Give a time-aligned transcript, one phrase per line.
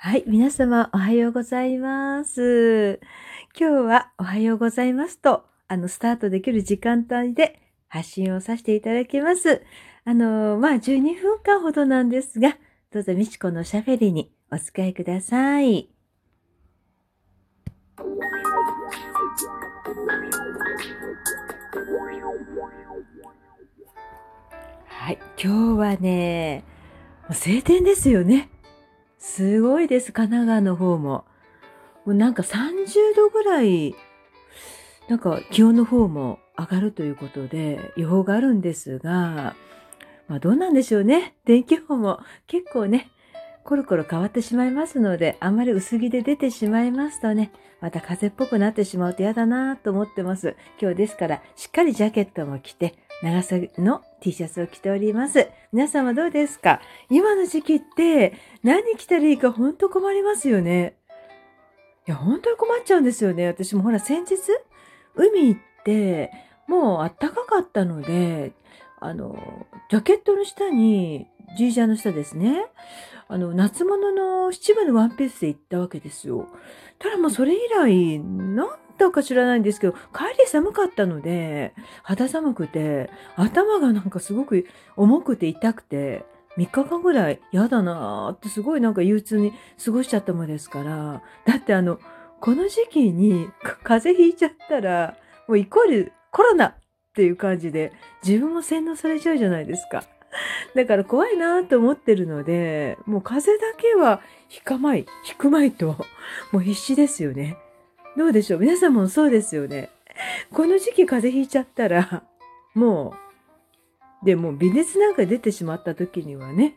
[0.00, 3.00] はい、皆様おはようございます。
[3.58, 9.60] 今日はおはようございますと、あの、スタートできる時間帯で発信をさせていただきます。
[10.04, 12.56] あの、まあ、12分間ほどなんですが、
[12.92, 15.90] どうぞみちこのしゃべりにお使いください。
[24.86, 26.62] はい、今日はね、
[27.22, 28.48] もう晴天ですよね。
[29.18, 31.24] すごいです、神奈川の方も。
[32.04, 33.94] もうなんか30度ぐらい、
[35.08, 39.56] なんか気温の方も上がるということで予報があるんですが、
[40.28, 41.34] まあどうなんでしょうね。
[41.44, 43.10] 天気予報も結構ね、
[43.64, 50.56] コロコロ変わってしまいますので、あんまり薄着で出てしまいますとね、また風っぽくなってしまうと嫌だなと思ってます。
[50.80, 55.48] 今日ですから、しっかりジャケットも着て、長袖の T シャツを着ております。
[55.72, 56.80] 皆様どうですか？
[57.10, 60.96] 今の時期って何着たらいいか本当困りますよね。
[62.06, 63.48] いや、本当に困っちゃうんですよね。
[63.48, 64.36] 私もほら先日、
[65.16, 66.30] 海行って、
[66.68, 68.52] もう暖かかったので、
[69.00, 72.66] あの、ジャケットの下に、ジージャーの下ですね。
[73.26, 76.46] あの、夏物の七分のワンピースで行ったわけですよ。
[76.98, 78.68] ただもうそれ以来、なん
[78.98, 79.98] だか知らないんですけど、帰
[80.38, 86.24] り寒かったので、肌寒くて、頭がなんかすごく重くて痛くて、
[86.56, 92.00] 3日間ぐらい嫌だなーってすごいなんか憂鬱に過ごしちゃったもんですから、だってあの、
[92.40, 93.48] この時期に
[93.84, 96.74] 風邪ひいちゃったら、もうイコールコロナっ
[97.14, 97.92] ていう感じで
[98.26, 100.04] 自分も洗脳されちゃうじゃないですか。
[100.74, 105.96] だから怖いなと思ってるので、もう風邪だけはひかまい、ひくまいと、
[106.52, 107.56] もう必死ですよね。
[108.16, 108.60] どうでしょう？
[108.60, 109.90] 皆さんもそうですよね。
[110.52, 112.24] この時期風邪ひいちゃったら、
[112.74, 113.14] も
[114.22, 116.74] う、でも微熱なんか出てしまった時にはね、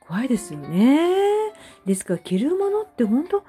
[0.00, 1.52] 怖いですよね。
[1.86, 3.44] ですから着るものって本当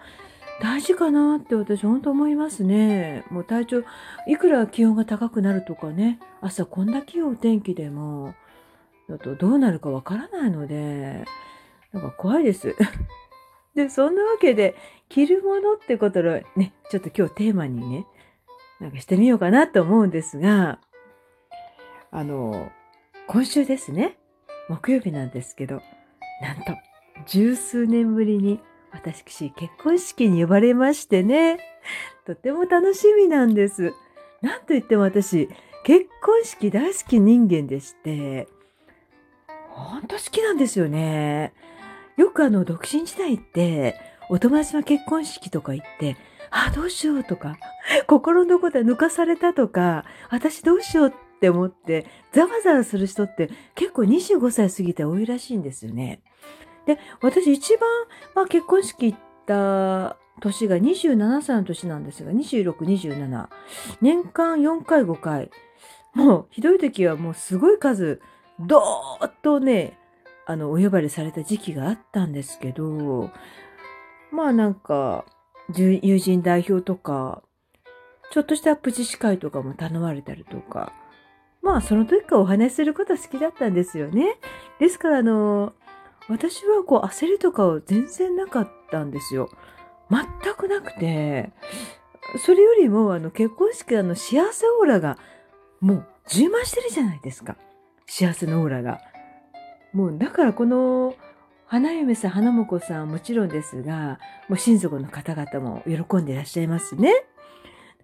[0.61, 3.23] 大事かなって私本当思いますね。
[3.31, 3.83] もう体調、
[4.27, 8.35] いくら気温が高くなるとかね、朝こんだけお天気でも、
[9.09, 11.25] だとどうなるかわからないので、
[11.91, 12.75] なんか怖いです。
[13.75, 14.75] で、そんなわけで、
[15.09, 18.07] 着るものってことでね、ちょっと今日テーマにね、
[18.79, 20.79] なんかしてみようかなと思うんですが、
[22.11, 22.71] あの、
[23.27, 24.17] 今週ですね、
[24.69, 25.81] 木曜日なんですけど、
[26.41, 26.73] なんと、
[27.27, 28.59] 十数年ぶりに
[28.91, 31.59] 私、結婚式に呼ばれましてね、
[32.25, 33.93] とても楽しみなんです。
[34.41, 35.47] なんといっても私、
[35.83, 38.47] 結婚式大好き人間でして、
[39.69, 41.53] ほんと好きなんですよね。
[42.17, 46.17] よくあの、独身時代って、お友達の結婚式とか行って、
[46.51, 47.57] あ、どうしようとか、
[48.07, 56.21] 心のどこで抜かされたとか、私どうしようって思って、ざわざわする人って結構25歳過ぎて多いらしいんですよね。
[56.85, 57.89] で、私一番、
[58.35, 63.47] まあ、結婚式行った年が27歳の年なんですが、26、27。
[64.01, 65.49] 年間4回、5回。
[66.13, 68.21] もう、ひどい時はもうすごい数、
[68.59, 69.97] どーっとね、
[70.45, 73.31] あの、お呼ばれされた時期があったんですけど、
[74.31, 75.25] まあなんか、
[75.73, 77.43] 友人代表とか、
[78.31, 80.91] ちょっとしたプチ司会とかも頼まれたりとか、
[81.61, 84.37] まあその時からお話しすることは好きだったんですよね。
[84.79, 85.73] ですからあの、
[86.27, 89.49] 私はこう焦りとかは全然なかったんですよ。
[90.09, 91.51] 全くなくて、
[92.37, 95.17] それよりもあの結婚式あの幸せオーラが
[95.79, 97.55] もう充満してるじゃないですか。
[98.07, 98.99] 幸せのオーラが。
[99.93, 101.15] もうだからこの
[101.65, 107.11] 花嫁さん、花婿さんはもちろんですが、もう親族の方々も喜んでいらっしゃいますね。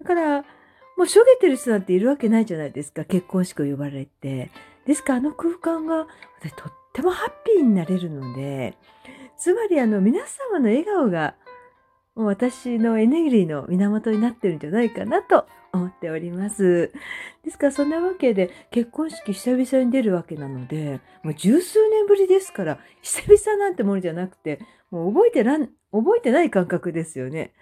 [0.02, 0.42] だから、
[0.98, 3.06] もうしょげてる人なんているわけないじゃないですか。
[3.06, 4.50] 結婚式を呼ばれて。
[4.86, 6.08] ですからあの空間が
[6.40, 8.76] 私とってもハッピーになれるので、
[9.38, 11.36] つまりあの皆様の笑顔が
[12.16, 16.92] もう私のエネルギーの源になってるんじゃないかなと 思っております。
[17.44, 24.60] ですからそんなわけで結婚式久々に出るわけなので、もう十数年ぶりですから、久々なんてものじゃなくて、
[24.92, 27.54] もう覚えてらん、覚えてない感覚ですよね。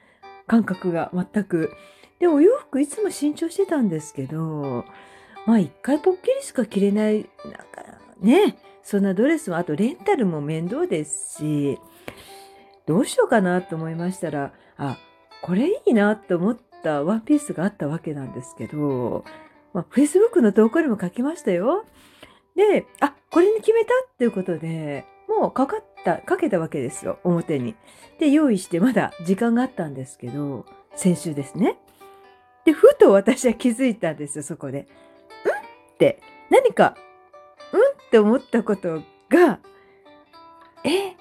[0.47, 1.71] 感覚が全く。
[2.19, 4.85] で、お洋服いつも新調してたんですけど、
[5.45, 7.83] まあ一回ぽっきりしか着れない、なんか
[8.21, 11.77] ね、そんなドレスも、あとレンタルも面倒ですし、
[12.85, 14.97] どうしようかなと思いましたら、あ、
[15.41, 19.25] これいいなと思ってたワンピースがあったわけなんですけど、
[19.73, 21.85] まあ、Facebook の投稿にも書きましたよ。
[22.55, 27.75] で、あ、これに決めたっていうことで、もうかかった、かけたわけですよ、表に。
[28.19, 31.77] で、用意してまだ時間があったんですけど、先週ですね。
[32.65, 34.79] で、ふと私は気づいたんですよ、そこで。
[34.79, 34.87] んっ
[35.97, 36.95] て、何か、
[37.73, 39.59] うんって思ったことが、
[40.85, 41.15] え、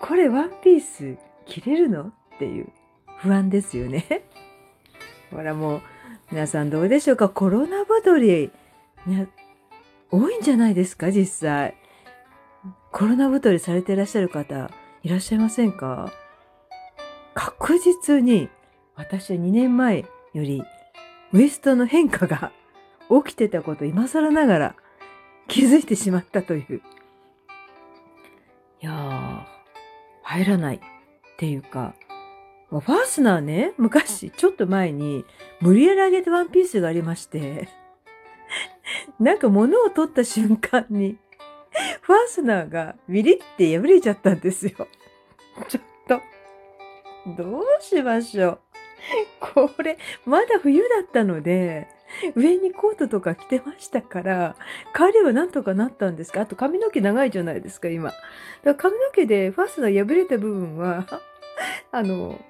[0.00, 2.68] これワンピース着れるのっていう
[3.18, 4.24] 不安ですよね。
[5.34, 5.82] ほらもう、
[6.30, 7.28] 皆さんどうでしょうか？
[7.28, 8.50] コロナ太り、
[9.06, 9.28] ね、
[10.10, 11.10] 多いんじゃないですか？
[11.10, 11.76] 実際。
[12.92, 14.70] コロナ太りされていらっしゃる方、
[15.02, 16.12] いらっしゃいませんか？
[17.34, 18.48] 確実に、
[18.94, 20.62] 私は2年前より、
[21.32, 22.52] ウエストの変化が
[23.24, 24.76] 起きてたこと今更ながら
[25.48, 26.80] 気づいてしまったという。
[28.80, 29.40] いやー、
[30.22, 30.80] 入らないっ
[31.36, 31.94] ていうか、
[32.80, 35.24] ファスナーね、昔、ちょっと前に、
[35.60, 37.68] 無理やり上げたワンピースがありまして、
[39.20, 41.18] なんか物を取った瞬間に、
[42.02, 44.88] ファスナーがビリって破れちゃったんですよ。
[45.68, 46.20] ちょっと、
[47.36, 48.58] どうしましょう。
[49.40, 51.88] これ、まだ冬だったので、
[52.36, 54.56] 上にコートとか着てましたから、
[54.94, 56.42] 帰りはなんとかなったんですか？
[56.42, 58.10] あと髪の毛長いじゃないですか、今。
[58.10, 58.20] だか
[58.64, 61.06] ら髪の毛でファスナー破れた部分は、
[61.90, 62.40] あの、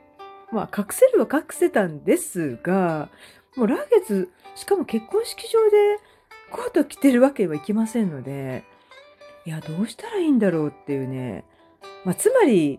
[0.55, 3.09] まあ、隠せるは隠せたんですが、
[3.57, 5.99] もう来月、しかも結婚式場で
[6.51, 8.65] コート着てるわけはいきませんので、
[9.45, 11.45] いや、どうしたらいいんだろうっていうね。
[12.05, 12.79] まあ、つまり、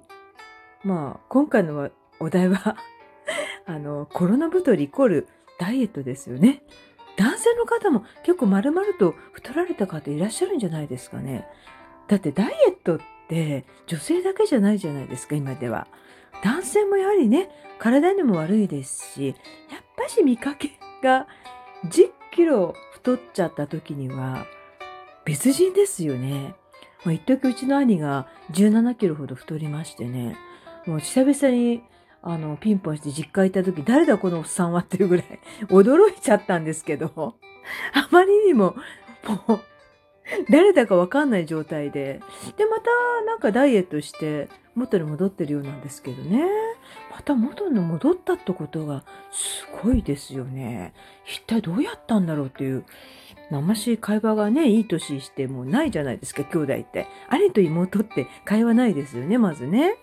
[0.84, 2.78] まあ、今回のお題は
[3.68, 5.28] あの、コロナ太りイコール
[5.60, 6.64] ダイエットですよね。
[7.18, 11.48] 男性の方も結構丸々と太られた方いらっしゃるんじゃないですかね。
[12.08, 15.88] だってダイエットって女性だけじゃないじゃないですか、今では。
[16.44, 17.50] 男性もやはりね、
[17.80, 19.36] 体にも悪いですし、やっ
[19.98, 20.72] ぱし見かけ
[21.04, 21.28] が
[21.86, 24.46] 10キロ太っちゃった時には
[25.26, 26.56] 別人ですよね。
[27.04, 30.36] まあ、一時うちの兄が17キロほど太りましてね、
[30.86, 31.84] もう久々に
[32.28, 37.36] あの、ピンポンして実家行った時、誰だこのおっさんはっていうぐらい驚いちゃったんですけど、
[37.94, 38.76] あまりにも、
[39.48, 39.60] もう、
[40.50, 42.20] 誰だかわかんない状態で。
[42.58, 42.90] で、また
[43.26, 46.46] なんかダイエットして元に戻ってるようなんですけどね。
[47.12, 50.94] また元に戻ったってことがすごいですよね。
[51.26, 52.86] 一体どうやったんだろうっていう、
[53.52, 57.08] まましい会話がね、いい年してもうないじゃないですか、兄弟って。
[57.30, 59.96] 兄と妹って会話ないですよね、まずね。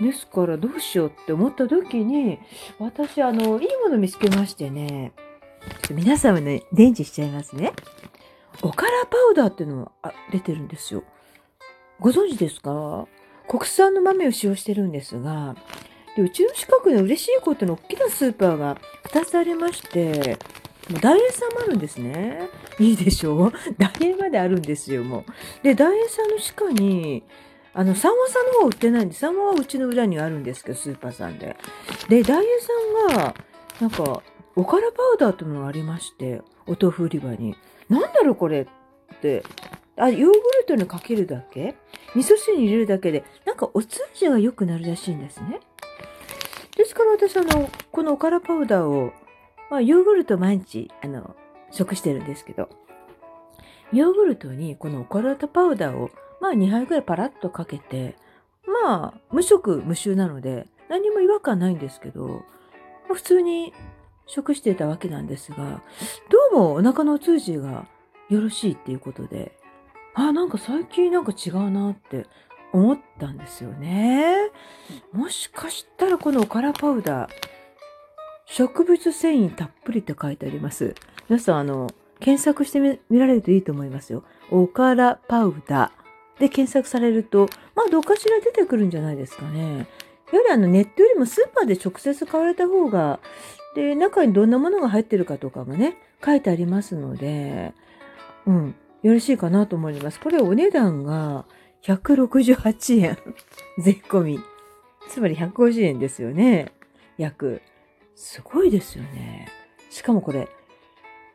[0.00, 2.38] ですからどうしようって思った時に、
[2.78, 5.12] 私、あの、いいもの見つけましてね、
[5.90, 7.72] 皆さんはね、伝授しちゃいますね。
[8.62, 11.02] おからパウダーっていうのが出てるんですよ。
[12.00, 13.06] ご存知ですか？
[13.48, 15.54] 国産の豆を使用してるんですが、
[16.16, 18.76] でうちの近くに嬉しいことの大きなスーパーが
[19.12, 20.38] 2つありまして、
[20.90, 22.48] もう大英さんもあるんですね。
[22.78, 23.46] いいでしょ？
[23.46, 25.64] う 大英まであるんですよ、もう。
[25.64, 27.22] で、大英さんの地下に、
[27.72, 31.56] あの、サンマさんの方は売ってないんで、サンマはうちの裏にあるんですけど、スーパーさんで。
[32.08, 33.34] で、ダイエーさんが、
[33.80, 34.22] なんか、
[34.56, 37.54] おからパウダーというのがありまして、お豆腐売り場に。
[37.88, 39.44] なんだろうこれって。
[39.96, 41.76] あ、ヨーグルトにかけるだけ？
[42.14, 45.60] 味噌汁に入れるだけで、なんかお通じが良くなるらしいんですね。
[46.76, 49.12] ですから私、あの、このおからパウダーを、
[49.70, 51.36] まあ、ヨーグルト毎日、あの、
[51.70, 52.68] 食してるんですけど、
[53.92, 56.10] ヨーグルトにこのおからパウダーを
[56.40, 58.16] まあ2杯ぐらいパラッとかけて、
[58.84, 62.42] まあ無色無臭なので何も違和感ないんですけど、
[63.12, 63.72] 普通に
[64.26, 65.82] 食してたわけなんですが、
[66.30, 67.86] どうもお腹のお通じが
[68.28, 69.56] よろしいっていうことで、
[70.14, 72.26] あ、なんか最近なんか違うなって
[72.72, 74.50] 思ったんですよね。
[75.12, 77.30] もしかしたらこのおからパウダー、
[78.46, 80.94] 植物繊維たっぷりって書いてあります。
[81.28, 81.90] 皆さん、あの、
[82.20, 84.24] 検索してみられるといいと思いますよ。
[84.50, 86.40] おからパウダー。
[86.40, 89.88] で検索されると、まあ、どっかしら出てくるんじゃないですかね。
[90.32, 93.20] やはりあのネットよりもスーパーで直接買われた方が、
[93.76, 97.74] で、中にどんなものが入ってるかとかがね、書いてありますので、
[98.46, 100.18] うん、よろしいかなと思います。
[100.18, 101.44] これお値段が
[101.82, 103.18] 168円。
[103.78, 104.40] 税込み。
[105.10, 106.72] つまり150円ですよね。
[107.18, 107.60] 約。
[108.14, 109.48] すごいですよね。
[109.90, 110.48] しかもこれ、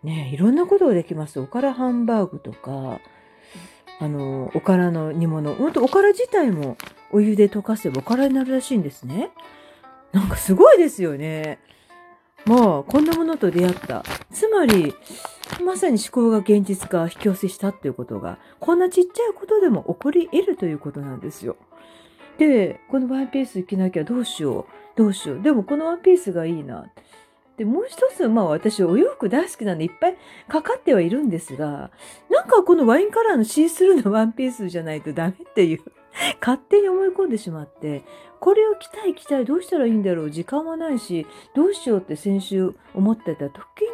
[0.02, 1.40] ね、いろんなことができます。
[1.40, 3.00] おからハンバーグとか、
[4.00, 5.54] あの、おからの煮物。
[5.54, 6.76] ほんとおから自体も
[7.12, 9.30] お湯で溶かせばおからになるらしいんですね。
[10.12, 11.60] なんかすごいですよね。
[12.46, 14.04] まあ、こんなものと出会った。
[14.32, 14.94] つまり、
[15.64, 21.56] まさに思考が現実化、引き寄せしたっていうことが、こんなちっちゃいことでも起こり得るということなんですよ。
[22.38, 25.42] で、このワンピース着なきゃどうしよう、どうしよう。
[25.42, 26.88] でもこのワンピースがいいな。
[27.58, 30.18] で、もう一つ、まあ私お洋服大好きなんでいっぱい
[30.48, 31.92] かかってはいるんですが、
[32.32, 35.82] なんかこのワインカラーのシースルーのワンピースじゃないとダメっていう、
[36.40, 38.04] 勝手に思い込んでしまって、
[38.42, 43.90] これを着たい着たいどうしたらいいんだろう時間はないし、どうしようって先週思ってた時に、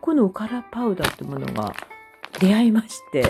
[0.00, 1.72] このおからパウダーってものが
[2.40, 3.22] 出会いまして、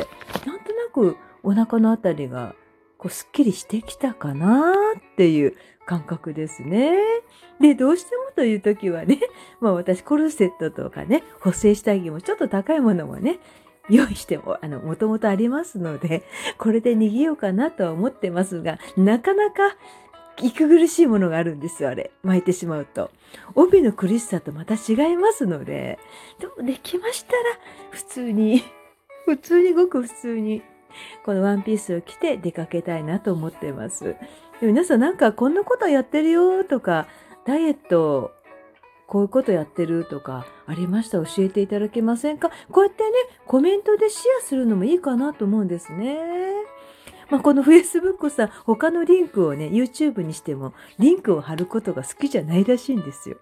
[0.47, 2.55] なんとなくお腹のあたりが
[2.97, 6.97] こうすっきりしてきたかなっていう感覚ですね。
[7.61, 9.21] で、どうしてもという時はね、
[9.61, 13.41] まあ私コルセットとかね、補正下着もちょっと高いものもね、
[13.91, 16.23] 用意しても、あの、もともとありますので、
[16.57, 19.77] これで逃げようかなとは思ってますが、なかなか
[20.39, 22.11] 息苦しいものがあるんですよ、あれ。
[22.23, 23.11] 巻いてしまうと。
[23.55, 25.99] 帯の苦しさとまた違いますので、
[26.39, 27.39] でもできましたら、
[27.91, 28.63] 普通に、
[29.27, 30.63] 普通にごく普通に、
[31.25, 34.17] このワンピースを着て出かけたいなと思ってます。
[34.61, 37.07] で皆さんなんかこんなことやってるよとか、
[37.47, 38.33] ダイエット
[39.07, 42.51] こういうことやってるとかありましたら教えていただけませんか？
[42.71, 43.11] こうやってね、
[43.47, 46.17] コメントでシェアするのもいいかなと思うんですね。
[47.31, 53.37] まあ、この Facebook さん、他のリンクをね、YouTube にしても、リンクを貼ることが好きじゃないらしいんですよ。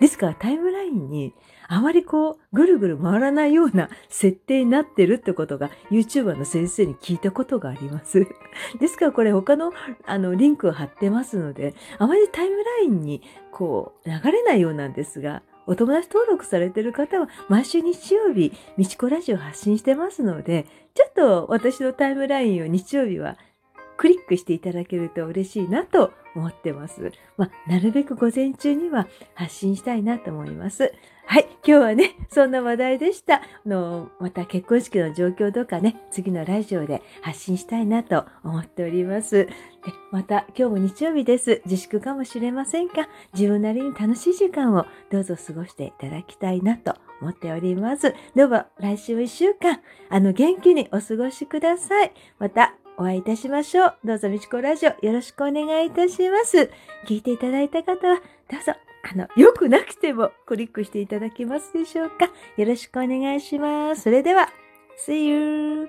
[0.00, 1.34] ですからタイムラインに
[1.68, 8.26] あまりこう、ぐるぐる回らないような設定になってるってことが YouTuber の先生に聞いたことがあります。
[8.80, 9.72] ですからこれ他の
[10.04, 13.22] あのリンクを貼ってますので、あまりタイムラインに
[13.52, 23.38] こう流れないようなんですが、お友達登録されてる方は毎週日曜日、みちこラジオ発信してますので、ちょっと私のタイムラインを日曜日は
[23.96, 27.12] クリックしていただけると嬉しいなと思ってます。
[27.36, 30.92] まあ、なるべく午前中には発信したいなと思います。
[31.24, 31.46] はい。
[31.64, 33.36] 今日はね、そんな話題でした。
[33.36, 39.46] あの、また結婚式の状況とかね、次のラジオで発信したいなと思っております。
[40.10, 41.62] また、今日も日曜日です。
[41.64, 48.14] 自粛かもしれませんが、自分なりに楽しい時間をどうぞ過ごしていただきたいなと思っております。
[48.34, 52.12] どうも、来週1週間、あの、元気にお過ごしください。
[52.38, 53.94] また、お会いいたしましょう。
[54.04, 56.70] どうぞ、みちこラジオよろしくお願いいたします。
[57.06, 58.20] 聞いていただいた方は、
[58.50, 58.72] どうぞ
[59.12, 62.30] あの、良くなくてもクリックしていただけますでしょうか？
[62.58, 64.02] よろしくお願いします。
[64.02, 64.50] それでは、
[65.06, 65.88] See you!